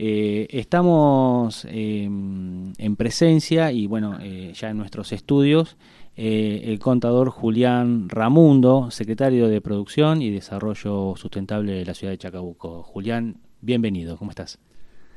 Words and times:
Eh, 0.00 0.46
estamos 0.50 1.66
em, 1.68 2.72
en 2.78 2.94
presencia 2.94 3.72
y 3.72 3.88
bueno, 3.88 4.16
eh, 4.20 4.52
ya 4.54 4.70
en 4.70 4.76
nuestros 4.78 5.10
estudios, 5.10 5.76
eh, 6.16 6.62
el 6.66 6.78
contador 6.78 7.30
Julián 7.30 8.08
Ramundo, 8.08 8.92
secretario 8.92 9.48
de 9.48 9.60
Producción 9.60 10.22
y 10.22 10.30
Desarrollo 10.30 11.14
Sustentable 11.16 11.72
de 11.72 11.84
la 11.84 11.94
ciudad 11.94 12.12
de 12.12 12.18
Chacabuco. 12.18 12.84
Julián, 12.84 13.38
bienvenido, 13.60 14.16
¿cómo 14.16 14.30
estás? 14.30 14.60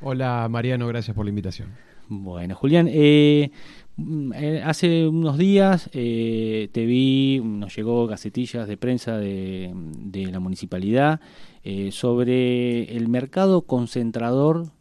Hola 0.01 0.47
Mariano, 0.49 0.87
gracias 0.87 1.15
por 1.15 1.25
la 1.25 1.29
invitación. 1.29 1.69
Bueno, 2.13 2.55
Julián, 2.55 2.89
mm, 3.95 4.31
hace 4.65 5.07
unos 5.07 5.37
días 5.37 5.89
te 5.91 6.85
vi, 6.85 7.39
nos 7.41 7.73
llegó 7.73 8.05
gacetillas 8.05 8.67
de 8.67 8.75
prensa 8.75 9.17
de, 9.17 9.71
de 9.73 10.25
la 10.25 10.41
municipalidad 10.41 11.21
eh, 11.63 11.91
sobre 11.91 12.97
el 12.97 13.07
mercado 13.07 13.61
concentrador 13.61 14.71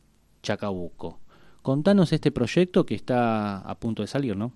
Chacabuco. 0.43 1.21
Contanos 1.61 2.13
este 2.15 2.33
proyecto 2.33 2.87
que 2.87 2.95
está 2.95 3.59
a 3.59 3.79
punto 3.79 4.01
de 4.01 4.09
salir, 4.09 4.35
¿no? 4.35 4.51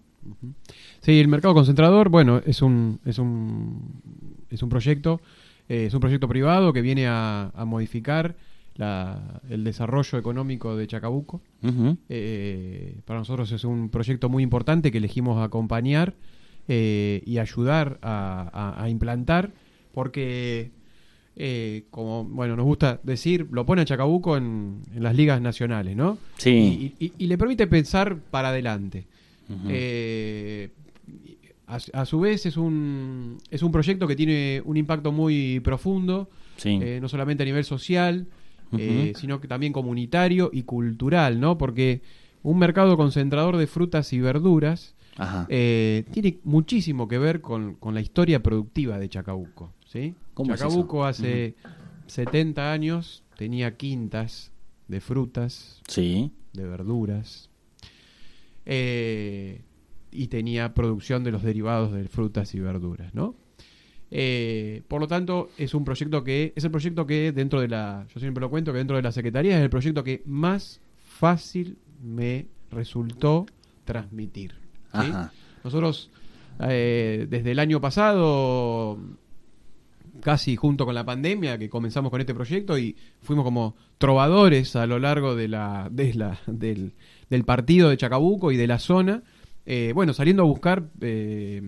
Sí, 1.01 1.21
el 1.21 1.29
mercado 1.29 1.53
concentrador, 1.53 2.09
bueno, 2.09 2.41
es 2.47 2.63
un, 2.63 2.99
es 3.05 3.19
un, 3.19 4.01
es 4.49 4.63
un 4.63 4.69
proyecto, 4.71 5.21
eh, 5.69 5.85
es 5.87 5.93
un 5.93 6.01
proyecto 6.01 6.27
privado 6.27 6.73
que 6.73 6.81
viene 6.81 7.07
a, 7.07 7.53
modificar 7.67 8.37
el 8.77 9.65
desarrollo 9.65 10.19
económico 10.19 10.77
de 10.77 10.87
Chacabuco. 10.87 11.41
Eh, 12.09 13.01
para 13.05 13.21
nosotros 13.21 13.51
es 13.53 13.65
un 13.65 13.89
proyecto 13.89 14.29
muy 14.29 14.43
importante 14.43 14.91
que 14.91 14.99
elegimos 14.99 15.43
acompañar 15.43 16.15
y 16.67 17.39
ayudar 17.39 17.99
a 18.03 18.87
implantar, 18.89 19.53
porque 19.93 20.73
eh, 21.37 21.87
como 21.91 22.25
bueno 22.25 22.55
nos 22.55 22.65
gusta 22.65 23.01
decir, 23.03 23.49
lo 23.51 23.67
pone 23.67 23.83
a 23.83 23.85
Chacabuco 23.85 24.37
en, 24.37 24.83
las 24.95 25.17
ligas 25.17 25.41
nacionales, 25.41 25.97
¿no? 25.97 26.19
Sí. 26.37 26.95
Y, 26.99 27.27
le 27.27 27.37
permite 27.37 27.67
pensar 27.67 28.19
para 28.31 28.51
adelante. 28.51 29.07
Eh, 29.69 30.71
a, 31.67 32.07
su 32.07 32.21
vez 32.21 32.47
es 32.47 32.57
un, 32.57 33.39
es 33.51 33.63
un 33.63 33.73
proyecto 33.73 34.07
que 34.07 34.15
tiene 34.15 34.63
un 34.65 34.77
impacto 34.77 35.11
muy 35.11 35.61
profundo, 35.61 36.31
eh, 36.65 36.99
no 37.03 37.09
solamente 37.09 37.43
a 37.43 37.47
nivel 37.47 37.65
social, 37.65 38.29
sino 38.71 39.41
que 39.41 39.49
también 39.49 39.73
comunitario 39.73 40.51
y 40.53 40.63
cultural, 40.63 41.41
¿no? 41.41 41.59
Porque 41.59 42.03
un 42.43 42.59
mercado 42.59 42.97
concentrador 42.97 43.57
de 43.57 43.67
frutas 43.67 44.13
y 44.13 44.21
verduras 44.21 44.95
tiene 46.11 46.39
muchísimo 46.45 47.07
que 47.09 47.19
ver 47.19 47.41
con, 47.41 47.75
con 47.75 47.95
la 47.95 48.01
historia 48.01 48.43
productiva 48.43 48.99
de 48.99 49.09
Chacabuco. 49.09 49.73
¿sí? 49.87 50.15
Chacabuco 50.45 51.05
hace 51.05 51.55
70 52.07 52.73
años 52.73 53.23
tenía 53.37 53.77
quintas 53.77 54.51
de 54.89 55.01
frutas, 55.01 55.81
sí. 55.87 56.33
de 56.53 56.67
verduras, 56.67 57.49
eh, 58.67 59.63
y 60.11 60.29
tenía 60.29 60.75
producción 60.75 61.25
de 61.25 61.33
los 61.33 61.43
derivados 61.43 61.93
de 61.93 62.09
frutas 62.09 62.55
y 62.55 62.61
verduras, 62.61 63.15
¿no? 63.15 63.35
Eh, 64.17 64.83
por 64.87 65.01
lo 65.01 65.09
tanto, 65.09 65.51
es 65.59 65.75
un 65.75 65.85
proyecto 65.85 66.23
que, 66.23 66.53
es 66.55 66.63
el 66.63 66.71
proyecto 66.71 67.05
que 67.05 67.33
dentro 67.33 67.61
de 67.61 67.67
la, 67.67 68.07
yo 68.15 68.21
siempre 68.21 68.41
lo 68.41 68.49
cuento, 68.49 68.71
que 68.71 68.79
dentro 68.79 68.97
de 68.97 69.03
la 69.03 69.11
Secretaría 69.11 69.57
es 69.57 69.63
el 69.65 69.71
proyecto 69.71 70.05
que 70.05 70.23
más 70.25 70.81
fácil 71.05 71.79
me 72.01 72.47
resultó 72.71 73.45
transmitir. 73.85 74.55
Nosotros, 75.65 76.11
eh, 76.61 77.27
desde 77.29 77.51
el 77.51 77.59
año 77.59 77.81
pasado, 77.81 79.01
casi 80.21 80.55
junto 80.55 80.87
con 80.87 80.95
la 80.95 81.05
pandemia 81.05 81.59
que 81.59 81.69
comenzamos 81.69 82.13
con 82.13 82.21
este 82.21 82.35
proyecto 82.35 82.79
y 82.79 82.95
fuimos 83.21 83.45
como 83.45 83.75
trovadores 83.99 84.77
a 84.77 84.87
lo 84.87 85.01
largo 85.01 85.35
de 85.35 85.49
la, 85.49 85.89
de 85.91 86.15
la 86.15 86.39
del, 86.47 86.93
del, 87.31 87.45
partido 87.45 87.89
de 87.89 87.97
Chacabuco 87.97 88.53
y 88.53 88.57
de 88.57 88.69
la 88.69 88.79
zona, 88.79 89.25
eh, 89.67 89.91
bueno, 89.93 90.13
saliendo 90.13 90.45
a 90.45 90.47
buscar 90.47 90.85
eh, 91.01 91.61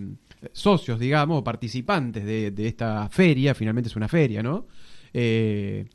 socios, 0.51 0.99
digamos, 0.99 1.43
participantes 1.43 2.25
de, 2.25 2.51
de, 2.51 2.67
esta 2.67 3.09
feria, 3.09 3.53
finalmente 3.53 3.89
es 3.89 3.95
una 3.95 4.07
feria, 4.07 4.43
¿no? 4.43 4.67
Eh, 5.13 5.85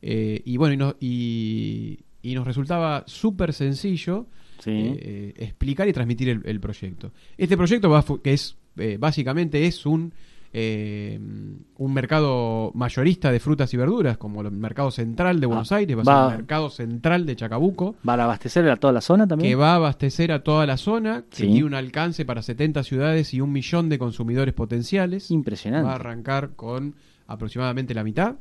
y 0.00 0.56
bueno, 0.56 0.74
y, 0.74 0.76
no, 0.76 0.96
y, 1.00 1.98
y, 2.22 2.34
nos 2.34 2.46
resultaba 2.46 3.04
súper 3.06 3.52
sencillo 3.52 4.26
explicar 4.64 5.88
y 5.88 5.92
transmitir 5.92 6.28
el, 6.28 6.42
el, 6.44 6.60
proyecto. 6.60 7.12
Este 7.36 7.56
proyecto 7.56 7.88
va, 7.88 8.04
que 8.22 8.32
es 8.32 8.56
básicamente 8.98 9.66
es 9.66 9.86
un 9.86 10.12
eh, 10.58 11.20
un 11.20 11.92
mercado 11.92 12.72
mayorista 12.74 13.30
de 13.30 13.40
frutas 13.40 13.74
y 13.74 13.76
verduras, 13.76 14.16
como 14.16 14.40
el 14.40 14.50
mercado 14.52 14.90
central 14.90 15.38
de 15.38 15.46
Buenos 15.46 15.70
ah, 15.70 15.76
Aires, 15.76 15.98
va, 15.98 16.00
a 16.00 16.04
ser 16.04 16.32
el 16.32 16.38
mercado 16.38 16.70
central 16.70 17.26
de 17.26 17.36
Chacabuco. 17.36 17.94
¿Va 18.08 18.14
a 18.14 18.24
abastecer 18.24 18.66
a 18.70 18.76
toda 18.76 18.94
la 18.94 19.02
zona 19.02 19.28
también? 19.28 19.50
Que 19.50 19.54
va 19.54 19.72
a 19.72 19.74
abastecer 19.74 20.32
a 20.32 20.42
toda 20.42 20.64
la 20.64 20.78
zona, 20.78 21.24
que 21.28 21.44
tiene 21.44 21.64
un 21.64 21.74
alcance 21.74 22.24
para 22.24 22.40
70 22.40 22.84
ciudades 22.84 23.34
y 23.34 23.42
un 23.42 23.52
millón 23.52 23.90
de 23.90 23.98
consumidores 23.98 24.54
potenciales. 24.54 25.30
Impresionante. 25.30 25.84
Va 25.84 25.92
a 25.92 25.96
arrancar 25.96 26.52
con 26.56 26.94
aproximadamente 27.26 27.92
la 27.92 28.02
mitad, 28.02 28.36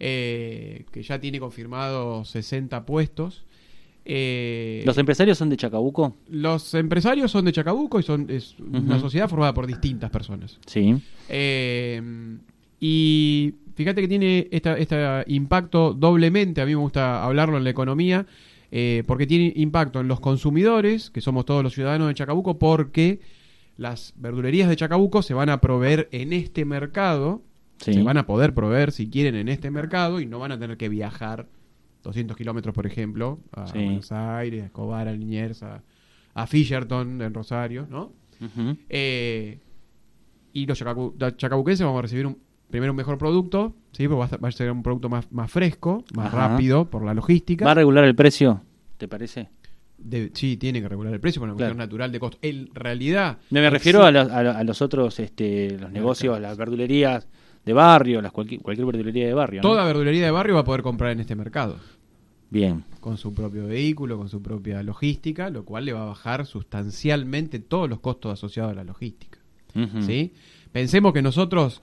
eh, 0.00 0.84
que 0.90 1.02
ya 1.04 1.20
tiene 1.20 1.38
confirmado 1.38 2.24
60 2.24 2.84
puestos. 2.86 3.44
Eh, 4.12 4.82
¿Los 4.84 4.98
empresarios 4.98 5.38
son 5.38 5.50
de 5.50 5.56
Chacabuco? 5.56 6.16
Los 6.28 6.74
empresarios 6.74 7.30
son 7.30 7.44
de 7.44 7.52
Chacabuco 7.52 8.00
y 8.00 8.02
son 8.02 8.28
es 8.28 8.56
una 8.58 8.98
sociedad 8.98 9.28
formada 9.28 9.54
por 9.54 9.68
distintas 9.68 10.10
personas. 10.10 10.58
Sí. 10.66 11.00
Eh, 11.28 12.02
y 12.80 13.54
fíjate 13.76 14.00
que 14.00 14.08
tiene 14.08 14.48
este 14.50 14.96
impacto 15.28 15.94
doblemente, 15.94 16.60
a 16.60 16.66
mí 16.66 16.72
me 16.72 16.80
gusta 16.80 17.24
hablarlo 17.24 17.56
en 17.56 17.62
la 17.62 17.70
economía, 17.70 18.26
eh, 18.72 19.04
porque 19.06 19.28
tiene 19.28 19.52
impacto 19.54 20.00
en 20.00 20.08
los 20.08 20.18
consumidores, 20.18 21.10
que 21.10 21.20
somos 21.20 21.44
todos 21.44 21.62
los 21.62 21.72
ciudadanos 21.72 22.08
de 22.08 22.14
Chacabuco, 22.14 22.58
porque 22.58 23.20
las 23.76 24.14
verdulerías 24.16 24.68
de 24.68 24.74
Chacabuco 24.74 25.22
se 25.22 25.34
van 25.34 25.50
a 25.50 25.60
proveer 25.60 26.08
en 26.10 26.32
este 26.32 26.64
mercado, 26.64 27.42
se 27.78 28.02
van 28.02 28.16
a 28.16 28.26
poder 28.26 28.54
proveer 28.54 28.90
si 28.90 29.08
quieren 29.08 29.36
en 29.36 29.48
este 29.48 29.70
mercado 29.70 30.20
y 30.20 30.26
no 30.26 30.40
van 30.40 30.50
a 30.50 30.58
tener 30.58 30.76
que 30.76 30.88
viajar 30.88 31.46
200 32.02 32.36
kilómetros, 32.36 32.74
por 32.74 32.86
ejemplo, 32.86 33.40
a 33.52 33.64
Buenos 33.72 34.10
Aires, 34.12 34.62
a 34.62 34.66
Escobar, 34.66 35.08
a 35.08 35.12
Liniers, 35.12 35.62
a, 35.62 35.82
Fisherton 36.46 37.20
en 37.20 37.34
Rosario, 37.34 37.86
¿no? 37.90 38.12
Eh, 38.88 39.58
y 40.52 40.66
los 40.66 40.78
chacabuquenses 40.78 41.84
vamos 41.84 41.98
a 41.98 42.02
recibir 42.02 42.26
un, 42.26 42.38
primero 42.70 42.92
un 42.92 42.96
mejor 42.96 43.18
producto, 43.18 43.74
¿sí? 43.92 44.08
Porque 44.08 44.36
va 44.36 44.48
a, 44.48 44.52
ser 44.52 44.70
un 44.70 44.82
producto 44.82 45.08
más, 45.08 45.30
más 45.30 45.50
fresco, 45.50 46.04
más 46.14 46.32
rápido 46.32 46.88
por 46.88 47.04
la 47.04 47.12
logística. 47.12 47.64
¿Va 47.64 47.72
a 47.72 47.74
regular 47.74 48.04
el 48.04 48.14
precio, 48.14 48.62
te 48.96 49.08
parece? 49.08 49.50
sí, 50.32 50.56
tiene 50.56 50.80
que 50.80 50.88
regular 50.88 51.12
el 51.12 51.20
precio 51.20 51.40
por 51.40 51.48
una 51.48 51.56
cuestión 51.56 51.76
natural 51.76 52.10
de 52.10 52.20
costo. 52.20 52.38
En 52.42 52.74
realidad... 52.74 53.38
Me, 53.50 53.68
refiero 53.68 54.02
a, 54.02 54.10
los, 54.10 54.82
otros 54.82 55.20
este, 55.20 55.78
los 55.78 55.92
negocios, 55.92 56.40
las 56.40 56.56
verdulerías 56.56 57.28
de 57.70 57.74
barrio, 57.74 58.20
las 58.20 58.32
cualquier, 58.32 58.60
cualquier 58.60 58.86
verdulería 58.86 59.26
de 59.26 59.34
barrio. 59.34 59.60
Toda 59.60 59.84
verdulería 59.84 60.24
de 60.24 60.30
barrio 60.30 60.54
va 60.54 60.60
a 60.60 60.64
poder 60.64 60.82
comprar 60.82 61.12
en 61.12 61.20
este 61.20 61.36
mercado. 61.36 61.76
Bien. 62.50 62.84
Con 62.98 63.16
su 63.16 63.32
propio 63.32 63.68
vehículo, 63.68 64.18
con 64.18 64.28
su 64.28 64.42
propia 64.42 64.82
logística, 64.82 65.50
lo 65.50 65.64
cual 65.64 65.84
le 65.84 65.92
va 65.92 66.02
a 66.02 66.06
bajar 66.06 66.46
sustancialmente 66.46 67.60
todos 67.60 67.88
los 67.88 68.00
costos 68.00 68.32
asociados 68.32 68.72
a 68.72 68.74
la 68.74 68.84
logística. 68.84 69.38
¿sí? 70.04 70.32
Pensemos 70.72 71.12
que 71.12 71.22
nosotros 71.22 71.80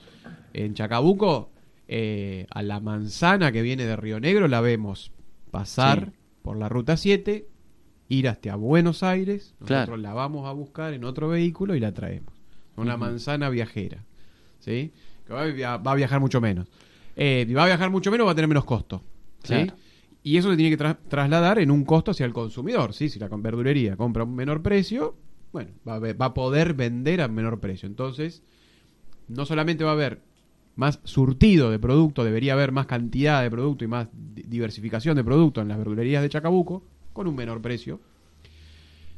en 0.53 0.73
Chacabuco, 0.73 1.51
eh, 1.87 2.47
a 2.49 2.63
la 2.63 2.81
manzana 2.81 3.53
que 3.53 3.61
viene 3.61 3.85
de 3.85 3.95
Río 3.95 4.19
Negro, 4.19 4.49
la 4.49 4.59
vemos 4.59 5.11
pasar 5.51 6.11
por 6.41 6.57
la 6.57 6.67
ruta 6.67 6.97
7, 6.97 7.47
ir 8.09 8.27
hasta 8.27 8.55
Buenos 8.55 9.03
Aires, 9.03 9.55
nosotros 9.61 9.99
la 9.99 10.13
vamos 10.13 10.47
a 10.47 10.51
buscar 10.51 10.93
en 10.93 11.05
otro 11.05 11.29
vehículo 11.29 11.75
y 11.75 11.79
la 11.79 11.93
traemos. 11.93 12.33
Una 12.75 12.97
manzana 12.97 13.49
viajera. 13.49 14.03
¿sí? 14.59 14.91
Que 15.27 15.33
va, 15.33 15.73
a 15.73 15.95
viajar 15.95 16.19
mucho 16.19 16.41
menos. 16.41 16.67
Eh, 17.15 17.51
va 17.55 17.63
a 17.63 17.67
viajar 17.67 17.89
mucho 17.89 18.11
menos, 18.11 18.27
va 18.27 18.31
a 18.31 18.35
tener 18.35 18.47
menos 18.47 18.65
costo. 18.65 19.03
¿sí? 19.43 19.71
Y 20.23 20.37
eso 20.37 20.49
se 20.49 20.57
tiene 20.57 20.75
que 20.75 20.95
trasladar 21.07 21.59
en 21.59 21.71
un 21.71 21.85
costo 21.85 22.11
hacia 22.11 22.25
el 22.25 22.33
consumidor. 22.33 22.93
¿sí? 22.93 23.09
Si 23.09 23.19
la 23.19 23.27
verdulería 23.27 23.95
compra 23.97 24.23
un 24.23 24.35
menor 24.35 24.61
precio, 24.61 25.15
bueno, 25.51 25.71
va 25.87 25.95
a, 25.95 25.99
va 25.99 26.25
a 26.25 26.33
poder 26.33 26.73
vender 26.73 27.21
a 27.21 27.27
menor 27.27 27.59
precio. 27.59 27.87
Entonces, 27.87 28.43
no 29.27 29.45
solamente 29.45 29.83
va 29.83 29.91
a 29.91 29.93
haber 29.93 30.21
más 30.75 30.99
surtido 31.03 31.71
de 31.71 31.79
producto, 31.79 32.23
debería 32.23 32.53
haber 32.53 32.71
más 32.71 32.85
cantidad 32.85 33.41
de 33.41 33.49
producto 33.49 33.83
y 33.83 33.87
más 33.87 34.07
diversificación 34.13 35.15
de 35.15 35.23
producto 35.23 35.59
en 35.59 35.67
las 35.67 35.77
verdulerías 35.77 36.21
de 36.21 36.29
Chacabuco, 36.29 36.83
con 37.13 37.27
un 37.27 37.35
menor 37.35 37.61
precio, 37.61 37.99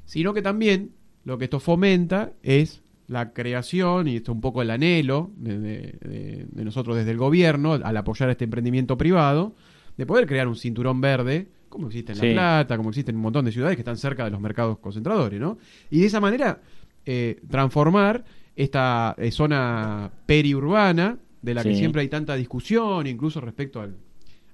sino 0.05 0.33
que 0.33 0.41
también 0.41 0.91
lo 1.25 1.37
que 1.37 1.43
esto 1.43 1.59
fomenta 1.59 2.31
es 2.41 2.81
la 3.09 3.33
creación, 3.33 4.07
y 4.07 4.17
esto 4.17 4.31
es 4.31 4.35
un 4.35 4.41
poco 4.41 4.61
el 4.61 4.69
anhelo 4.69 5.31
de, 5.35 6.47
nosotros 6.53 6.95
desde 6.95 7.11
el 7.11 7.17
gobierno, 7.17 7.73
al 7.73 7.97
apoyar 7.97 8.29
este 8.29 8.43
emprendimiento 8.43 8.97
privado, 8.97 9.55
de 9.97 10.05
poder 10.05 10.27
crear 10.27 10.47
un 10.47 10.55
cinturón 10.55 11.01
verde, 11.01 11.49
como 11.69 11.87
existe 11.87 12.13
en 12.13 12.19
La 12.19 12.33
Plata, 12.33 12.77
como 12.77 12.89
existe 12.89 13.09
en 13.09 13.17
un 13.17 13.23
montón 13.23 13.45
de 13.45 13.51
ciudades 13.51 13.75
que 13.75 13.81
están 13.81 13.97
cerca 13.97 14.25
de 14.25 14.29
los 14.29 14.39
mercados 14.39 14.77
concentradores, 14.77 15.39
¿no? 15.39 15.57
Y 15.89 16.01
de 16.01 16.05
esa 16.05 16.19
manera 16.19 16.61
eh, 17.03 17.41
transformar 17.49 18.23
esta 18.55 19.15
eh, 19.17 19.31
zona 19.31 20.11
periurbana, 20.27 21.17
de 21.41 21.53
la 21.55 21.63
que 21.63 21.73
siempre 21.73 22.01
hay 22.01 22.09
tanta 22.09 22.35
discusión, 22.35 23.07
incluso 23.07 23.41
respecto 23.41 23.81
al, 23.81 23.95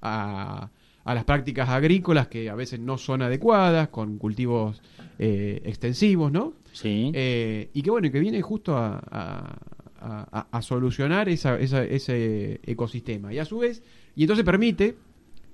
a, 0.01 0.69
a 1.05 1.13
las 1.15 1.23
prácticas 1.23 1.69
agrícolas 1.69 2.27
que 2.27 2.49
a 2.49 2.55
veces 2.55 2.79
no 2.81 2.97
son 2.97 3.21
adecuadas, 3.21 3.87
con 3.89 4.17
cultivos 4.17 4.81
eh, 5.17 5.61
extensivos, 5.63 6.31
¿no? 6.31 6.53
Sí. 6.73 7.11
Eh, 7.13 7.69
y 7.73 7.81
que 7.83 7.89
bueno, 7.91 8.11
que 8.11 8.19
viene 8.19 8.41
justo 8.41 8.75
a, 8.75 8.97
a- 9.09 9.57
a- 10.01 10.47
a 10.51 10.61
solucionar 10.61 11.29
esa- 11.29 11.57
esa- 11.59 11.85
ese 11.85 12.59
ecosistema. 12.63 13.33
Y 13.33 13.39
a 13.39 13.45
su 13.45 13.59
vez, 13.59 13.81
y 14.15 14.23
entonces 14.23 14.43
permite, 14.45 14.95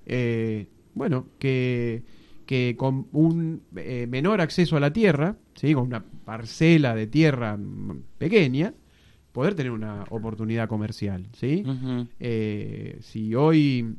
eh, 0.07 0.65
bueno, 0.95 1.27
que, 1.37 2.01
que 2.45 2.75
con 2.77 3.07
un 3.11 3.61
menor 3.71 4.41
acceso 4.41 4.75
a 4.77 4.79
la 4.79 4.91
tierra, 4.91 5.35
¿sí? 5.55 5.73
con 5.73 5.83
una 5.85 6.03
parcela 6.03 6.95
de 6.95 7.07
tierra 7.07 7.57
pequeña, 8.17 8.73
poder 9.31 9.53
tener 9.55 9.71
una 9.71 10.03
oportunidad 10.09 10.67
comercial. 10.67 11.27
¿sí? 11.33 11.63
Si 13.01 13.35
hoy 13.35 13.95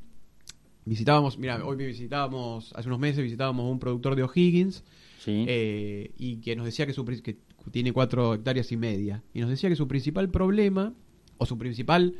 visitábamos, 0.84 1.38
mira, 1.38 1.64
hoy 1.64 1.76
visitábamos, 1.76 2.72
hace 2.74 2.88
unos 2.88 2.98
meses 3.00 3.22
visitábamos 3.22 3.70
un 3.70 3.78
productor 3.78 4.16
de 4.16 4.22
O'Higgins, 4.24 4.84
Sí. 5.18 5.44
eh, 5.46 6.10
y 6.18 6.38
que 6.38 6.56
nos 6.56 6.64
decía 6.66 6.84
que, 6.86 6.92
su, 6.92 7.04
que 7.04 7.36
tiene 7.70 7.92
cuatro 7.92 8.34
hectáreas 8.34 8.72
y 8.72 8.76
media. 8.76 9.22
Y 9.32 9.40
nos 9.40 9.50
decía 9.50 9.68
que 9.68 9.76
su 9.76 9.86
principal 9.86 10.28
problema, 10.30 10.92
o 11.38 11.46
su 11.46 11.56
principal 11.58 12.14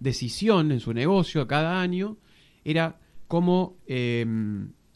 decisión 0.00 0.72
en 0.72 0.80
su 0.80 0.92
negocio 0.92 1.46
cada 1.46 1.80
año, 1.80 2.16
era 2.64 2.98
cómo, 3.28 3.76
eh, 3.86 4.26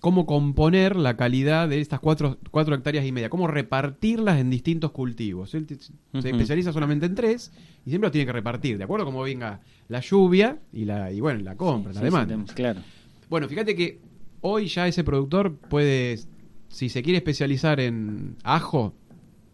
cómo 0.00 0.26
componer 0.26 0.96
la 0.96 1.16
calidad 1.16 1.68
de 1.68 1.80
estas 1.80 2.00
cuatro, 2.00 2.38
cuatro 2.50 2.74
hectáreas 2.74 3.06
y 3.06 3.12
media, 3.12 3.30
cómo 3.30 3.46
repartirlas 3.46 4.40
en 4.40 4.50
distintos 4.50 4.90
cultivos. 4.90 5.54
Él 5.54 5.66
se 5.68 6.30
especializa 6.30 6.72
solamente 6.72 7.06
en 7.06 7.14
tres 7.14 7.52
y 7.86 7.90
siempre 7.90 8.08
lo 8.08 8.10
tiene 8.10 8.26
que 8.26 8.32
repartir, 8.32 8.78
de 8.78 8.84
acuerdo 8.84 9.04
a 9.04 9.06
cómo 9.06 9.22
venga 9.22 9.60
la 9.88 10.00
lluvia 10.00 10.58
y, 10.72 10.84
la, 10.84 11.12
y 11.12 11.20
bueno, 11.20 11.40
la 11.44 11.56
compra, 11.56 11.92
Sí, 11.92 11.96
la 11.96 12.00
sí, 12.00 12.04
demanda. 12.06 12.44
sí, 12.48 12.54
claro. 12.54 12.80
Bueno, 13.32 13.48
fíjate 13.48 13.74
que 13.74 13.98
hoy 14.42 14.66
ya 14.66 14.86
ese 14.86 15.04
productor 15.04 15.56
puede, 15.56 16.18
si 16.68 16.90
se 16.90 17.02
quiere 17.02 17.16
especializar 17.16 17.80
en 17.80 18.36
ajo, 18.44 18.92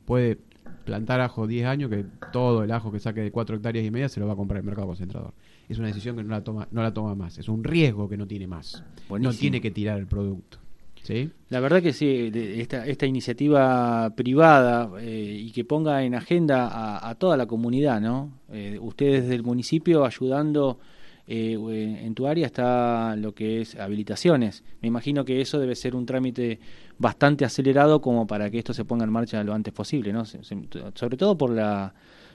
puede 0.05 0.41
plantar 0.85 1.21
ajo 1.21 1.47
10 1.47 1.65
años, 1.65 1.89
que 1.89 2.05
todo 2.33 2.65
el 2.65 2.73
ajo 2.73 2.91
que 2.91 2.99
saque 2.99 3.21
de 3.21 3.31
4 3.31 3.55
hectáreas 3.55 3.87
y 3.87 3.93
media 3.93 4.09
se 4.09 4.19
lo 4.19 4.27
va 4.27 4.33
a 4.33 4.37
comprar 4.37 4.59
el 4.59 4.67
mercado 4.67 4.89
concentrador. 4.89 5.33
Es 5.69 5.79
una 5.79 5.87
decisión 5.87 6.17
que 6.17 6.25
no 6.25 6.31
la 6.31 6.43
toma, 6.43 6.67
no 6.73 6.83
la 6.83 6.93
toma 6.93 7.15
más, 7.15 7.39
es 7.39 7.49
un 7.49 7.63
riesgo 7.63 8.09
que 8.09 8.17
no 8.17 8.27
tiene 8.27 8.49
más. 8.49 8.83
Buenísimo. 9.09 9.33
No 9.33 9.39
tiene 9.39 9.61
que 9.61 9.71
tirar 9.71 10.01
el 10.01 10.09
producto. 10.09 10.59
¿Sí? 11.05 11.31
La 11.49 11.61
verdad 11.61 11.81
que 11.81 11.93
sí, 11.93 12.33
esta, 12.35 12.85
esta 12.85 13.07
iniciativa 13.07 14.13
privada 14.17 14.91
eh, 15.01 15.41
y 15.41 15.53
que 15.53 15.65
ponga 15.65 16.03
en 16.03 16.17
agenda 16.17 16.67
a, 16.67 17.09
a 17.09 17.15
toda 17.15 17.37
la 17.37 17.47
comunidad, 17.47 18.01
¿no? 18.01 18.41
Eh, 18.51 18.77
ustedes 18.81 19.29
del 19.29 19.45
municipio 19.45 20.05
ayudando, 20.05 20.81
eh, 21.29 22.01
en 22.05 22.15
tu 22.15 22.27
área 22.27 22.47
está 22.47 23.15
lo 23.17 23.35
que 23.35 23.61
es 23.61 23.77
habilitaciones. 23.77 24.65
Me 24.81 24.89
imagino 24.89 25.25
que 25.25 25.41
eso 25.41 25.59
debe 25.59 25.75
ser 25.77 25.95
un 25.95 26.07
trámite 26.07 26.59
bastante 26.99 27.45
acelerado 27.45 28.01
como 28.01 28.27
para 28.27 28.51
que 28.51 28.59
esto 28.59 28.73
se 28.73 28.85
ponga 28.85 29.05
en 29.05 29.11
marcha 29.13 29.45
lo 29.45 29.53
antes 29.55 29.73
posible, 29.75 30.13
¿no? 30.13 30.25
Se- 30.25 30.43
se- 30.43 30.57
sobre 30.95 31.17
todo 31.17 31.37
por 31.37 31.51
la 31.51 31.95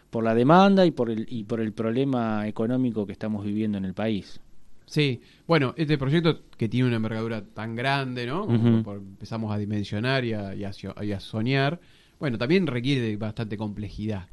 por 0.10 0.24
la 0.24 0.36
demanda 0.36 0.86
y 0.86 0.92
por 0.92 1.10
el 1.10 1.26
y 1.28 1.44
por 1.44 1.60
el 1.60 1.74
problema 1.74 2.48
económico 2.48 3.08
que 3.08 3.14
estamos 3.14 3.44
viviendo 3.44 3.80
en 3.80 3.86
el 3.86 3.96
país. 3.96 4.40
Sí, 4.86 5.22
bueno, 5.48 5.74
este 5.76 5.98
proyecto 5.98 6.42
que 6.56 6.70
tiene 6.70 6.88
una 6.88 6.98
envergadura 6.98 7.42
tan 7.44 7.76
grande, 7.76 8.28
¿no? 8.28 8.46
Por- 8.84 8.98
empezamos 8.98 9.52
a 9.52 9.58
dimensionar 9.58 10.24
y 10.24 10.34
a, 10.34 10.54
y 10.54 10.66
a 10.66 10.70
sio- 10.72 10.94
y 11.04 11.14
a 11.14 11.20
soñar, 11.20 11.80
bueno, 12.20 12.38
también 12.38 12.68
requiere 12.68 13.18
bastante 13.18 13.58
complejidad. 13.58 14.28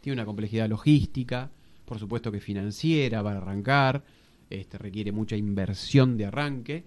Tiene 0.00 0.14
una 0.14 0.24
complejidad 0.24 0.68
logística, 0.70 1.50
por 1.88 1.98
supuesto 1.98 2.30
que 2.30 2.38
financiera 2.38 3.22
para 3.22 3.38
arrancar, 3.38 4.04
este 4.50 4.76
requiere 4.76 5.10
mucha 5.10 5.36
inversión 5.36 6.18
de 6.18 6.26
arranque. 6.26 6.84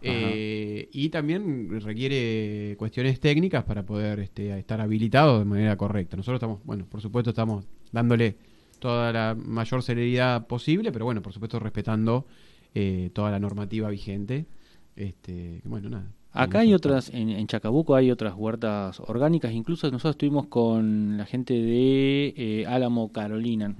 eh, 0.00 0.88
y 0.92 1.08
también 1.10 1.80
requiere 1.80 2.76
cuestiones 2.78 3.20
técnicas 3.20 3.64
para 3.64 3.84
poder 3.84 4.20
este, 4.20 4.56
estar 4.58 4.80
habilitado 4.80 5.40
de 5.40 5.44
manera 5.44 5.76
correcta. 5.76 6.16
Nosotros 6.16 6.38
estamos, 6.38 6.60
bueno, 6.64 6.86
por 6.86 7.00
supuesto 7.02 7.30
estamos 7.30 7.66
dándole 7.92 8.36
toda 8.78 9.12
la 9.12 9.34
mayor 9.34 9.82
celeridad 9.82 10.46
posible, 10.46 10.92
pero 10.92 11.04
bueno, 11.04 11.20
por 11.20 11.32
supuesto 11.32 11.58
respetando 11.58 12.26
eh, 12.74 13.10
toda 13.12 13.30
la 13.30 13.38
normativa 13.40 13.90
vigente. 13.90 14.46
Este, 14.96 15.60
bueno, 15.64 15.90
nada. 15.90 16.17
Acá 16.42 16.60
hay 16.60 16.72
otras, 16.74 17.10
en, 17.12 17.30
en 17.30 17.46
Chacabuco 17.46 17.94
hay 17.94 18.10
otras 18.10 18.34
huertas 18.36 19.00
orgánicas, 19.00 19.52
incluso 19.52 19.90
nosotros 19.90 20.12
estuvimos 20.14 20.46
con 20.46 21.16
la 21.18 21.26
gente 21.26 21.54
de 21.54 22.34
eh, 22.36 22.66
Álamo 22.66 23.10
Carolina, 23.12 23.74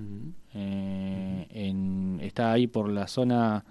eh, 0.55 1.47
en- 1.51 2.19
está 2.23 2.53
ahí 2.53 2.67
por 2.67 2.91
la 2.91 3.07
zona 3.07 3.65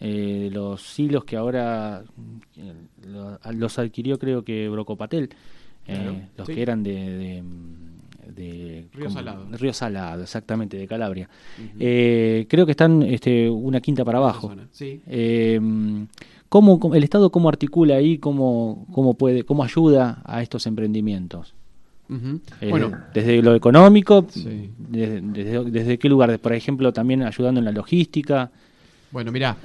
eh, 0.00 0.40
de 0.44 0.50
los 0.50 0.82
silos 0.82 1.24
que 1.24 1.36
ahora 1.36 2.02
eh, 2.56 2.72
lo- 3.06 3.38
los 3.52 3.78
adquirió 3.78 4.18
creo 4.18 4.42
que 4.44 4.68
Brocopatel, 4.68 5.24
eh, 5.86 5.94
Claro, 5.94 6.16
los 6.36 6.46
sí. 6.46 6.54
que 6.54 6.62
eran 6.62 6.82
de... 6.82 6.92
de, 6.92 7.42
de- 8.34 8.86
Río 8.92 9.06
como- 9.06 9.16
Salado. 9.18 9.46
Río 9.52 9.72
Salado, 9.72 10.22
exactamente, 10.22 10.76
de 10.76 10.86
Calabria. 10.86 11.28
Eh, 11.78 12.46
creo 12.48 12.64
que 12.66 12.72
están 12.72 13.02
este, 13.02 13.48
una 13.48 13.80
quinta 13.80 14.04
para 14.04 14.18
abajo. 14.18 14.54
Sí. 14.70 15.00
Eh, 15.06 15.60
¿cómo, 16.48 16.94
el 16.94 17.04
Estado 17.04 17.30
cómo 17.30 17.48
articula 17.48 17.96
ahí, 17.96 18.18
cómo, 18.18 18.86
cómo 18.92 19.14
puede, 19.14 19.44
cómo 19.44 19.64
ayuda 19.64 20.22
a 20.24 20.42
estos 20.42 20.66
emprendimientos? 20.66 21.54
Eh, 22.60 22.70
Bueno, 22.70 22.90
desde 23.12 23.42
lo 23.42 23.54
económico, 23.54 24.26
Sí. 24.30 24.70
desde, 24.78 25.20
desde, 25.20 25.64
desde 25.70 25.98
qué 25.98 26.08
lugar, 26.08 26.38
por 26.38 26.54
ejemplo, 26.54 26.90
también 26.92 27.22
ayudando 27.22 27.58
en 27.60 27.66
la 27.66 27.72
logística. 27.72 28.50
Bueno, 29.10 29.30
mira, 29.32 29.56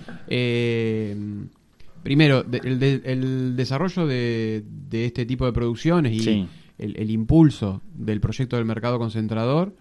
primero, 2.03 2.43
de- 2.43 2.61
el, 2.63 2.79
de- 2.79 3.01
el 3.05 3.55
desarrollo 3.55 4.05
de, 4.07 4.63
de 4.89 5.05
este 5.05 5.25
tipo 5.25 5.45
de 5.45 5.53
producciones 5.53 6.13
y 6.13 6.19
Sí. 6.19 6.47
El, 6.77 6.95
el 6.97 7.11
impulso 7.11 7.81
del 7.93 8.19
proyecto 8.21 8.55
del 8.57 8.65
mercado 8.65 8.97
concentrador, 8.99 9.75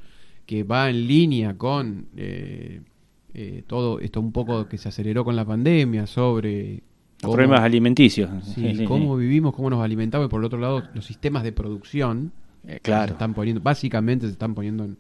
que 0.47 0.63
va 0.65 0.91
en 0.91 1.07
línea 1.07 1.57
con 1.57 2.07
eh, 2.17 2.81
eh, 3.35 3.63
todo 3.67 4.01
esto 4.01 4.21
un 4.21 4.33
poco 4.33 4.69
que 4.69 4.77
se 4.79 4.89
aceleró 4.89 5.25
con 5.25 5.37
la 5.37 5.45
pandemia 5.45 6.07
sobre 6.07 6.83
cómo- 7.23 7.35
problemas 7.35 7.61
alimenticios. 7.61 8.29
sí, 8.55 8.85
cómo 8.87 9.17
sí. 9.17 9.23
vivimos, 9.23 9.55
cómo 9.55 9.71
nos 9.71 9.83
alimentamos 9.83 10.27
y 10.27 10.29
por 10.31 10.41
el 10.41 10.47
otro 10.47 10.59
lado 10.59 10.83
los 10.95 11.05
sistemas 11.07 11.43
de 11.45 11.53
producción 11.53 12.33
Eh, 12.67 12.75
se 12.75 12.81
claro. 12.81 13.13
están 13.13 13.35
poniendo, 13.35 13.61
básicamente 13.63 14.27
se 14.27 14.33
están 14.33 14.55
poniendo 14.55 14.85
en, 14.85 14.97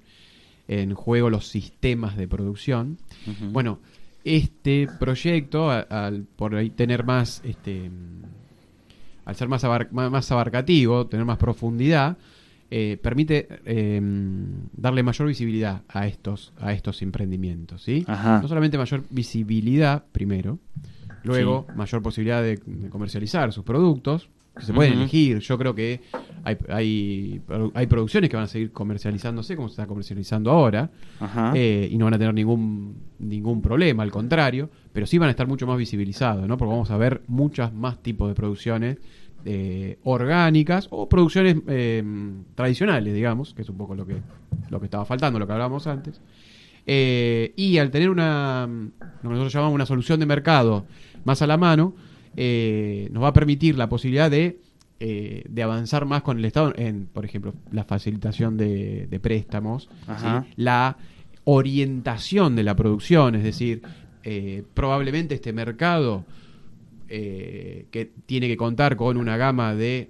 en 0.69 0.95
juego 0.95 1.29
los 1.31 1.47
sistemas 1.49 2.17
de 2.17 2.27
producción. 2.27 2.99
Bueno, 3.53 3.79
este 4.25 4.89
proyecto, 4.99 5.71
al 5.71 6.25
por 6.37 6.55
ahí 6.57 6.71
tener 6.71 7.05
más, 7.05 7.41
este, 7.45 7.91
al 9.25 9.37
ser 9.37 9.49
más, 9.49 9.65
abar- 9.65 9.91
más, 9.93 10.31
abarcativo, 10.33 11.07
tener 11.07 11.25
más 11.27 11.39
profundidad, 11.39 12.17
eh, 12.71 12.99
permite 13.03 13.47
eh, 13.67 14.01
darle 14.77 15.03
mayor 15.03 15.29
visibilidad 15.29 15.83
a 15.89 16.07
estos, 16.07 16.53
a 16.59 16.73
estos 16.73 17.03
emprendimientos, 17.03 17.83
¿sí? 17.83 18.05
Ajá. 18.09 18.41
No 18.41 18.49
solamente 18.49 18.79
mayor 18.79 19.05
visibilidad, 19.11 20.05
primero, 20.13 20.59
luego 21.23 21.67
mayor 21.75 22.03
posibilidad 22.03 22.43
de, 22.43 22.57
de 22.65 22.89
comercializar 22.89 23.53
sus 23.53 23.65
productos, 23.65 24.29
que 24.59 24.67
se 24.67 24.73
pueden 24.75 24.95
elegir. 25.03 25.39
Yo 25.41 25.59
creo 25.59 25.75
que 25.75 26.01
hay, 26.45 26.57
hay, 26.69 27.41
hay 27.75 27.87
producciones 27.87 28.29
que 28.29 28.37
van 28.37 28.45
a 28.45 28.49
seguir 28.49 28.73
comercializándose 28.73 29.57
como 29.57 29.69
se 29.69 29.73
está 29.73 29.87
comercializando 29.87 30.51
ahora, 30.51 30.91
eh, 31.55 31.89
y 31.91 31.97
no 31.99 32.07
van 32.07 32.15
a 32.15 32.19
tener 32.19 32.35
ningún 32.35 32.97
ningún 33.19 33.63
problema, 33.63 34.03
al 34.03 34.11
contrario, 34.11 34.69
pero 34.93 35.07
sí 35.07 35.19
van 35.19 35.29
a 35.29 35.31
estar 35.31 35.47
mucho 35.47 35.67
más 35.67 35.79
visibilizados, 35.79 36.47
¿no? 36.49 36.57
Porque 36.57 36.71
vamos 36.71 36.91
a 36.91 36.97
ver 36.97 37.23
muchas 37.29 37.73
más 37.73 38.03
tipos 38.03 38.29
de 38.29 38.35
producciones 38.35 38.99
eh, 39.45 39.99
orgánicas 40.03 40.89
o 40.91 41.09
producciones 41.09 41.57
eh, 41.69 42.03
tradicionales, 42.55 43.15
digamos, 43.15 43.55
que 43.55 43.63
es 43.63 43.69
un 43.69 43.77
poco 43.77 43.95
lo 43.95 44.07
que 44.07 44.17
lo 44.71 44.81
que 44.81 44.87
estaba 44.87 45.05
faltando, 45.05 45.39
lo 45.39 45.47
que 45.47 45.53
hablábamos 45.53 45.87
antes. 45.87 46.21
Y 46.85 47.79
al 47.79 47.91
tener 47.93 48.11
una 48.11 48.67
lo 48.67 49.23
que 49.23 49.29
nosotros 49.29 49.53
llamamos 49.53 49.75
una 49.75 49.87
solución 49.87 50.19
de 50.19 50.27
mercado 50.27 50.87
más 51.25 51.41
a 51.41 51.47
la 51.47 51.57
mano, 51.57 51.95
nos 52.35 53.23
va 53.23 53.29
a 53.29 53.33
permitir 53.33 53.79
la 53.79 53.89
posibilidad 53.89 54.29
de 54.29 54.59
eh, 55.05 55.43
de 55.49 55.65
avanzar 55.65 56.07
más 56.07 56.23
con 56.23 56.39
el 56.39 56.45
Estado 56.45 56.73
en, 56.77 57.07
por 57.07 57.25
ejemplo, 57.25 57.55
la 57.73 57.83
facilitación 57.83 58.57
de, 58.57 59.09
de 59.09 59.19
préstamos, 59.19 59.89
la 60.55 60.97
orientación 61.43 62.55
de 62.55 62.63
la 62.63 62.77
producción, 62.77 63.35
es 63.35 63.43
decir, 63.43 63.83
eh, 64.23 64.63
probablemente 64.75 65.35
este 65.35 65.53
mercado 65.53 66.25
eh, 67.09 67.87
que 67.91 68.13
tiene 68.27 68.47
que 68.47 68.57
contar 68.57 68.95
con 68.95 69.17
una 69.17 69.37
gama 69.37 69.75
de, 69.75 70.09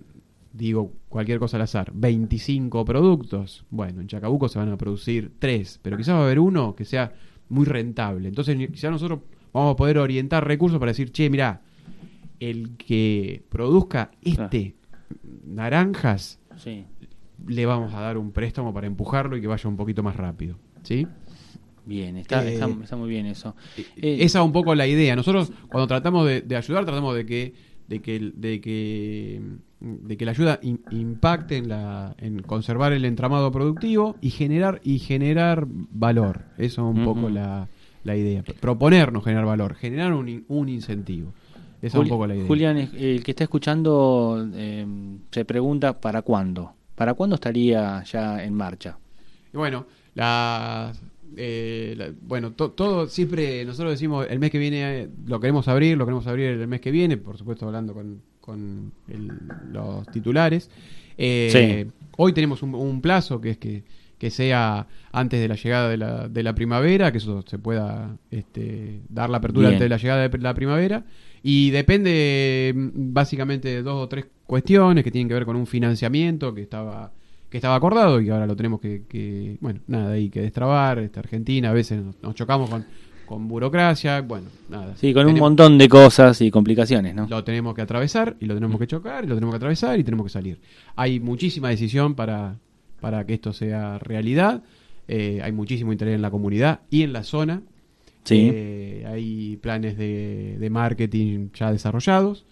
digo, 0.53 0.93
cualquier 1.09 1.39
cosa 1.39 1.57
al 1.57 1.63
azar, 1.63 1.91
25 1.95 2.85
productos, 2.85 3.65
bueno, 3.71 4.03
en 4.03 4.09
Chacabuco 4.09 4.47
se 4.51 4.59
van 4.59 4.69
a 4.69 4.77
producir 4.77 5.33
3, 5.39 5.81
pero 5.81 5.97
quizás 5.97 6.17
va 6.17 6.21
a 6.21 6.25
haber 6.25 6.39
uno 6.39 6.77
que 6.77 6.85
sea 6.85 7.15
muy 7.49 7.65
rentable. 7.65 8.29
Entonces, 8.29 8.59
quizás 8.71 8.91
nosotros 8.91 9.21
vamos 9.55 9.73
a 9.73 9.77
poder 9.77 9.97
orientar 9.97 10.47
recursos 10.47 10.79
para 10.79 10.91
decir, 10.91 11.13
che, 11.13 11.31
mira, 11.31 11.63
el 12.41 12.77
que 12.77 13.43
produzca 13.49 14.11
este 14.21 14.82
naranjas, 15.43 16.39
Sí. 16.57 16.85
le 17.47 17.67
vamos 17.67 17.93
a 17.95 18.01
dar 18.01 18.19
un 18.19 18.31
préstamo 18.33 18.73
para 18.73 18.87
empujarlo 18.87 19.37
y 19.37 19.41
que 19.41 19.47
vaya 19.47 19.69
un 19.69 19.77
poquito 19.77 20.03
más 20.03 20.17
rápido. 20.17 20.59
¿Sí? 20.83 21.07
Bien, 21.85 22.17
está, 22.17 22.47
está, 22.49 22.97
muy 22.97 23.09
bien 23.09 23.27
eso. 23.27 23.57
esa 23.97 24.39
es 24.39 24.45
un 24.45 24.53
poco 24.53 24.75
la 24.75 24.87
idea. 24.87 25.17
Nosotros 25.17 25.53
cuando 25.69 25.87
tratamos 25.89 26.27
de, 26.27 26.41
de 26.43 26.57
ayudar, 26.57 26.85
tratamos 26.85 27.15
de 27.17 27.27
que, 27.27 27.55
de 27.89 28.01
que, 28.01 28.33
de 28.35 28.61
que 28.61 29.43
de 29.83 30.17
que 30.17 30.25
la 30.25 30.31
ayuda 30.31 30.61
impacte 30.93 31.57
en, 31.57 31.69
la, 31.69 32.15
en 32.19 32.41
conservar 32.43 32.93
el 32.93 33.05
entramado 33.05 33.51
productivo 33.51 34.15
y 34.21 34.31
generar 34.31 34.81
y 34.85 35.01
generar 35.01 35.67
valor. 35.69 36.45
Eso 36.57 36.89
es 36.89 36.97
un 36.97 37.05
poco 37.05 37.29
la, 37.29 37.69
la, 38.05 38.17
idea. 38.17 38.45
Proponernos 38.61 39.25
generar 39.25 39.45
valor, 39.45 39.75
generar 39.75 40.13
un, 40.13 40.45
un 40.47 40.69
incentivo. 40.69 41.33
Esa 41.83 41.99
es 41.99 42.03
un 42.05 42.09
poco 42.09 42.27
la 42.27 42.37
idea. 42.37 42.47
Julián, 42.47 42.77
el 42.79 43.23
que 43.25 43.33
está 43.33 43.45
escuchando 43.45 44.49
eh, 44.55 44.87
se 45.31 45.45
pregunta 45.45 46.01
para 46.01 46.23
cuándo. 46.23 46.73
¿Para 46.95 47.15
cuándo 47.15 47.35
estaría 47.35 48.03
ya 48.05 48.43
en 48.43 48.55
marcha? 48.55 48.97
bueno, 49.53 49.85
la, 50.15 50.93
eh, 51.37 52.15
bueno, 52.23 52.53
todo 52.53 53.07
siempre 53.07 53.65
nosotros 53.65 53.93
decimos 53.93 54.27
el 54.31 54.39
mes 54.39 54.51
que 54.51 54.59
viene 54.59 55.09
lo 55.27 55.41
queremos 55.41 55.69
abrir, 55.69 55.97
lo 55.99 56.07
queremos 56.07 56.27
abrir 56.27 56.51
el 56.51 56.69
mes 56.69 56.81
que 56.81 56.91
viene, 56.91 57.17
por 57.17 57.37
supuesto 57.37 57.67
hablando 57.67 57.93
con, 57.93 58.23
con 58.41 58.93
los 59.71 60.07
titulares. 60.09 60.71
Eh, 61.17 61.87
hoy 62.17 62.33
tenemos 62.33 62.63
un, 62.63 63.01
plazo 63.01 63.41
que 63.41 63.51
es 63.51 63.59
que, 63.59 63.85
que, 64.23 64.31
sea 64.31 64.87
antes 65.11 65.41
de 65.41 65.49
la 65.49 65.57
llegada 65.57 65.89
de 65.89 65.97
la, 65.97 66.29
de 66.29 66.43
la 66.43 66.55
primavera, 66.55 67.11
que 67.11 67.19
eso 67.19 67.43
se 67.45 67.59
pueda 67.59 68.17
este, 68.31 69.01
dar 69.09 69.29
la 69.29 69.39
apertura 69.39 69.69
antes 69.69 69.83
de 69.83 69.89
la 69.89 69.97
llegada 69.97 70.29
de 70.29 70.39
la 70.39 70.55
primavera. 70.55 71.05
Y 71.43 71.71
depende 71.71 72.73
mm, 72.75 73.13
básicamente 73.13 73.69
de 73.69 73.83
dos 73.83 74.05
o 74.05 74.09
tres 74.09 74.27
cuestiones 74.47 75.03
que 75.03 75.11
tienen 75.11 75.29
que 75.29 75.35
ver 75.35 75.45
con 75.45 75.57
un 75.57 75.67
financiamiento 75.67 76.55
que 76.55 76.63
estaba 76.63 77.13
que 77.51 77.59
estaba 77.59 77.75
acordado 77.75 78.19
y 78.19 78.31
ahora 78.31 78.47
lo 78.47 78.57
tenemos 78.57 78.81
que, 78.81 79.59
bueno, 79.61 79.81
nada, 79.87 80.13
ahí 80.13 80.31
que 80.31 80.41
destrabar, 80.41 81.01
esta 81.01 81.21
Argentina, 81.21 81.69
a 81.69 81.75
veces 81.75 82.03
nos 82.23 82.35
chocamos 82.35 82.71
con, 82.71 82.87
con 83.27 83.47
burocracia, 83.47 84.23
bueno, 84.23 84.47
nada. 84.71 84.97
Sí, 84.97 85.13
con 85.13 85.27
un 85.27 85.39
montón 85.39 85.77
de 85.77 85.87
cosas 85.87 86.41
y 86.41 86.51
complicaciones, 86.51 87.15
¿no? 87.15 87.27
Lo 87.29 87.45
tenemos 87.45 87.75
que 87.75 87.83
atravesar 87.83 88.37
y 88.41 88.47
lo 88.47 88.55
tenemos 88.55 88.81
que 88.81 88.87
chocar 88.87 89.25
y 89.25 89.27
lo 89.27 89.35
tenemos 89.35 89.53
que 89.53 89.57
atravesar 89.59 90.01
y 90.01 90.05
tenemos 90.05 90.25
que 90.25 90.33
salir. 90.33 90.61
Hay 90.97 91.21
muchísima 91.21 91.69
decisión 91.69 92.15
para, 92.15 92.57
para 93.03 93.27
que 93.27 93.35
esto 93.35 93.53
sea 93.53 93.99
realidad. 93.99 94.63
Eh, 95.09 95.41
hay 95.43 95.53
muchísimo 95.53 95.93
interés 95.93 96.15
en 96.15 96.23
la 96.23 96.31
comunidad 96.31 96.81
y 96.89 97.03
en 97.03 97.13
la 97.13 97.25
zona. 97.25 97.61
Sí. 98.23 98.49
Eh, 98.51 99.05
hay 99.07 99.57
planes 99.57 99.99
de, 99.99 100.57
de, 100.59 100.71
marketing 100.71 101.49
ya 101.53 101.73
desarrollados. 101.73 102.47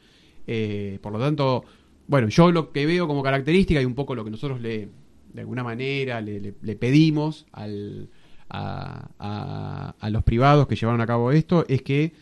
Eh, 0.48 0.98
por 1.00 1.12
lo 1.12 1.20
tanto, 1.20 1.64
bueno, 2.08 2.28
yo 2.28 2.50
lo 2.50 2.72
que 2.72 2.84
veo 2.84 3.06
como 3.06 3.22
característica 3.22 3.80
y 3.80 3.84
un 3.84 3.94
poco 3.94 4.16
lo 4.16 4.24
que 4.24 4.32
nosotros 4.32 4.60
le, 4.60 4.88
de 5.32 5.40
alguna 5.40 5.62
manera, 5.62 6.20
le 6.20 6.76
pedimos 6.76 7.46
al, 7.52 8.08
a, 8.50 9.94
a, 9.98 10.10
los 10.10 10.24
privados 10.24 10.66
que 10.66 10.74
llevaron 10.74 11.00
a 11.00 11.06
cabo 11.06 11.30
esto 11.30 11.64
es 11.68 11.82
que, 11.82 12.12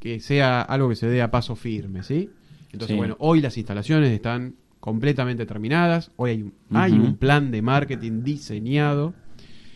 que 0.00 0.20
sea 0.20 0.62
algo 0.62 0.88
que 0.88 0.96
se 0.96 1.06
dé 1.08 1.20
a 1.20 1.30
paso 1.30 1.54
firme, 1.54 2.02
¿sí? 2.02 2.30
Entonces, 2.72 2.96
bueno, 2.96 3.16
hoy 3.20 3.40
las 3.40 3.56
instalaciones 3.56 4.10
están 4.10 4.54
completamente 4.86 5.46
terminadas, 5.46 6.12
hoy 6.14 6.30
hay 6.30 6.42
un, 6.42 6.52
hay 6.70 6.92
un 6.92 7.16
plan 7.16 7.50
de 7.50 7.60
marketing 7.60 8.22
diseñado, 8.22 9.14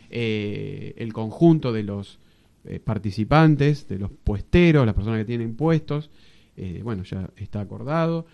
eh, 0.08 0.94
el 0.98 1.12
conjunto 1.12 1.72
de 1.72 1.82
los 1.82 2.20
eh, 2.64 2.78
participantes, 2.78 3.88
de 3.88 3.98
los 3.98 4.12
puesteros, 4.12 4.86
las 4.86 4.94
personas 4.94 5.18
que 5.18 5.24
tienen 5.24 5.56
puestos, 5.56 6.12
eh, 6.56 6.80
bueno, 6.84 7.02
ya 7.02 7.28
está 7.34 7.60
acordado. 7.60 8.24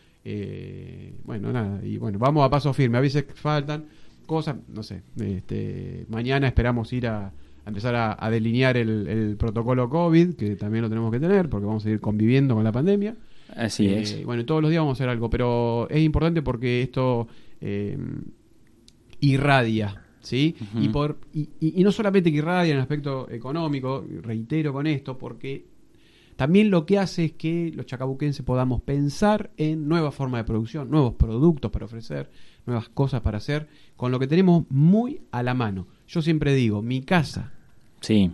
bueno, 1.24 1.50
nada, 1.50 1.82
y 1.82 1.96
bueno, 1.96 2.18
vamos 2.18 2.44
a 2.44 2.50
paso 2.50 2.74
firme. 2.74 2.98
A 2.98 3.00
veces 3.00 3.24
faltan 3.36 3.86
cosas, 4.26 4.56
no 4.68 4.82
sé, 4.82 5.00
este, 5.18 6.04
mañana 6.10 6.46
esperamos 6.46 6.92
ir 6.92 7.06
a, 7.06 7.32
empezar 7.64 7.94
a, 8.20 8.30
delinear 8.30 8.76
el, 8.76 9.36
protocolo 9.38 9.88
COVID, 9.88 10.34
que 10.34 10.56
también 10.56 10.82
lo 10.82 10.90
tenemos 10.90 11.10
que 11.10 11.20
tener, 11.20 11.48
porque 11.48 11.64
vamos 11.64 11.86
a 11.86 11.90
ir 11.90 12.00
conviviendo 12.00 12.54
con 12.54 12.64
la 12.64 12.72
pandemia. 12.72 13.16
Así 13.54 13.86
eh, 13.86 14.00
es. 14.00 14.24
Bueno, 14.24 14.44
todos 14.44 14.62
los 14.62 14.70
días 14.70 14.80
vamos 14.80 14.98
a 14.98 15.02
hacer 15.02 15.08
algo, 15.08 15.30
pero 15.30 15.88
es 15.90 16.02
importante 16.02 16.42
porque 16.42 16.82
esto 16.82 17.28
eh, 17.60 17.96
irradia, 19.20 20.02
¿sí? 20.20 20.56
y, 20.74 20.88
por, 20.88 21.18
y, 21.32 21.48
y, 21.60 21.82
no 21.84 21.92
solamente 21.92 22.30
que 22.30 22.38
irradia 22.38 22.72
en 22.72 22.76
el 22.76 22.82
aspecto 22.82 23.30
económico, 23.30 24.04
reitero 24.22 24.72
con 24.72 24.86
esto, 24.86 25.16
porque 25.16 25.64
también 26.36 26.70
lo 26.70 26.84
que 26.84 26.98
hace 26.98 27.24
es 27.26 27.32
que 27.32 27.72
los 27.74 27.86
chacabuquenses 27.86 28.44
podamos 28.44 28.82
pensar 28.82 29.50
en 29.56 29.88
nuevas 29.88 30.14
formas 30.14 30.40
de 30.40 30.44
producción, 30.44 30.90
nuevos 30.90 31.14
productos 31.14 31.70
para 31.70 31.86
ofrecer, 31.86 32.30
nuevas 32.66 32.90
cosas 32.90 33.22
para 33.22 33.38
hacer, 33.38 33.68
con 33.96 34.12
lo 34.12 34.18
que 34.18 34.26
tenemos 34.26 34.64
muy 34.68 35.22
a 35.30 35.42
la 35.42 35.54
mano. 35.54 35.86
Yo 36.06 36.20
siempre 36.20 36.54
digo, 36.54 36.82
mi 36.82 37.00
casa 37.00 37.54
sí. 38.00 38.30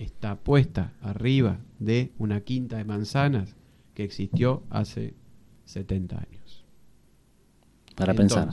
está 0.00 0.34
puesta 0.34 0.94
arriba 1.00 1.60
de 1.78 2.10
una 2.18 2.40
quinta 2.40 2.76
de 2.76 2.84
manzanas 2.84 3.54
que 3.98 4.04
existió 4.04 4.62
hace 4.70 5.14
70 5.64 6.16
años. 6.16 6.64
Para 7.96 8.14
pensar. 8.14 8.48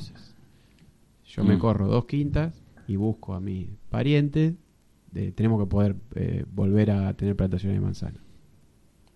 Yo 1.23 1.43
me 1.43 1.57
mm. 1.57 1.59
corro 1.59 1.87
dos 1.87 2.05
quintas 2.05 2.63
y 2.87 2.95
busco 2.95 3.35
a 3.35 3.39
mis 3.39 3.67
parientes. 3.91 4.55
tenemos 5.35 5.61
que 5.61 5.67
poder 5.67 5.97
eh, 6.15 6.45
volver 6.51 6.89
a 6.89 7.13
tener 7.13 7.35
plantaciones 7.35 7.77
de 7.77 7.85
manzana 7.85 8.19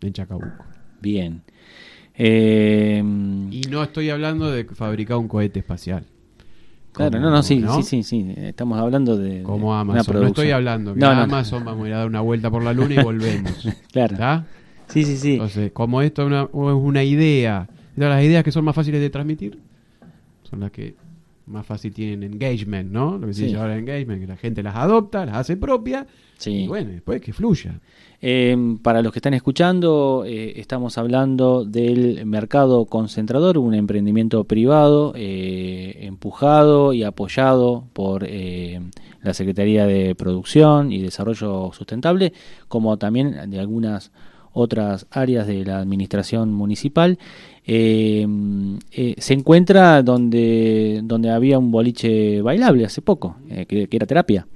en 0.02 0.14
Chacabuco. 0.14 0.66
Bien. 1.02 1.42
Eh, 2.14 3.00
y 3.50 3.62
no 3.62 3.82
estoy 3.82 4.12
hablando 4.12 4.52
de 4.52 4.66
fabricar 4.66 5.18
un 5.18 5.28
cohete 5.28 5.58
espacial. 5.58 6.06
Claro, 6.92 7.20
no, 7.20 7.32
no, 7.32 7.42
sí, 7.42 7.66
sí, 7.78 7.82
sí, 7.82 8.04
sí. 8.04 8.34
Estamos 8.38 8.78
hablando 8.78 9.18
de. 9.18 9.42
Como 9.42 9.76
Amazon. 9.76 10.22
no 10.22 10.28
estoy 10.28 10.52
hablando 10.52 10.94
que 10.94 11.00
no, 11.00 11.08
Amazon 11.08 11.66
vamos 11.66 11.86
a 11.86 11.88
ir 11.88 11.94
a 11.96 11.98
dar 12.00 12.08
una 12.08 12.22
vuelta 12.22 12.52
por 12.52 12.64
la 12.64 12.74
luna 12.74 13.02
y 13.02 13.04
volvemos. 13.04 13.68
claro. 13.92 14.14
¿Está? 14.14 14.46
Sí, 14.90 15.04
sí, 15.04 15.18
sí. 15.18 15.34
Entonces, 15.34 15.72
como 15.72 16.02
esto 16.02 16.24
es 16.24 16.28
una, 16.28 16.46
una 16.52 17.04
idea, 17.04 17.68
las 17.96 18.24
ideas 18.24 18.44
que 18.44 18.52
son 18.52 18.66
más 18.66 18.76
fáciles 18.76 19.02
de 19.02 19.10
transmitir 19.10 19.60
son 20.44 20.60
las 20.60 20.72
que 20.72 20.96
más 21.46 21.66
fácil 21.66 21.94
tienen 21.94 22.24
engagement, 22.24 22.92
¿no? 22.92 23.18
Lo 23.18 23.28
que 23.28 23.34
se 23.34 23.46
dice 23.46 23.58
ahora 23.58 23.78
engagement, 23.78 24.22
que 24.22 24.28
la 24.28 24.38
gente 24.38 24.62
las 24.62 24.76
adopta, 24.76 25.26
las 25.26 25.38
hace 25.38 25.58
propia 25.58 26.06
Sí. 26.40 26.52
Y 26.52 26.68
bueno, 26.68 26.92
después 26.92 27.20
que 27.20 27.34
fluya. 27.34 27.82
Eh, 28.22 28.56
para 28.82 29.02
los 29.02 29.12
que 29.12 29.20
están 29.20 29.34
escuchando, 29.34 30.24
eh, 30.26 30.54
estamos 30.56 30.98
hablando 30.98 31.66
del 31.66 32.26
mercado 32.26 32.86
concentrador, 32.86 33.58
un 33.58 33.74
emprendimiento 33.74 34.46
privado 34.46 35.12
eh, 35.18 35.98
empujado 36.00 36.94
y 36.94 37.04
apoyado 37.04 37.84
por 37.92 38.26
la 39.22 39.34
Secretaría 39.34 39.86
de 39.86 40.16
Producción 40.16 40.94
y 40.94 41.02
Desarrollo 41.02 41.72
Sustentable, 41.74 42.32
como 42.70 42.98
también 42.98 43.50
de 43.52 43.60
algunas 43.60 44.14
otras 44.54 45.08
áreas 45.12 45.48
de 45.48 45.66
la 45.66 45.80
administración 45.80 46.54
municipal. 46.54 47.18
se 47.66 48.24
encuentra 49.30 50.04
donde, 50.04 51.02
donde 51.04 51.30
había 51.30 51.60
un 51.60 51.72
boliche 51.72 52.42
bailable 52.42 52.86
hace 52.86 53.02
poco, 53.02 53.36
que 53.68 53.88
era 53.92 54.06
terapia. 54.06 54.48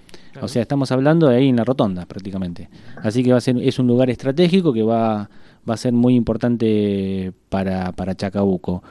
O 0.42 0.48
sea, 0.48 0.62
estamos 0.62 0.92
hablando 0.92 1.28
de 1.30 1.38
ahí 1.38 1.50
en 1.50 1.56
la 1.56 1.64
rotonda 1.64 2.06
prácticamente. 2.06 2.70
Así 3.02 3.24
que 3.24 3.32
va 3.32 3.38
a 3.38 3.42
ser, 3.42 3.58
es 3.58 3.78
un 3.80 3.88
lugar 3.88 4.10
estratégico 4.10 4.74
que 4.74 4.84
va, 4.84 5.30
va 5.70 5.74
a 5.74 5.78
ser 5.78 5.94
muy 5.94 6.16
importante 6.16 7.34
para, 7.50 7.92
para 7.92 8.16
Chacabuco. 8.16 8.84